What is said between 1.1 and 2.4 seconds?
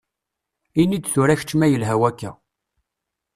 tura kečč ma yelha wakka.